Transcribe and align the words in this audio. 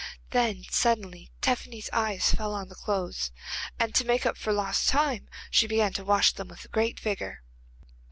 Then 0.31 0.63
suddenly 0.71 1.29
Tephany's 1.43 1.87
eyes 1.93 2.31
fell 2.31 2.55
on 2.55 2.69
the 2.69 2.73
clothes, 2.75 3.29
and 3.79 3.93
to 3.93 4.03
make 4.03 4.25
up 4.25 4.35
for 4.35 4.51
lost 4.51 4.89
time 4.89 5.29
she 5.51 5.67
began 5.67 5.93
to 5.93 6.03
wash 6.03 6.33
them 6.33 6.47
with 6.47 6.71
great 6.71 6.99
vigour. 6.99 7.43